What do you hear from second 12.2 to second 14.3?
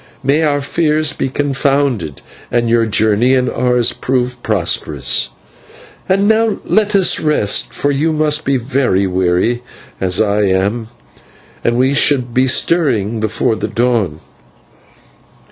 be stirring before the dawn."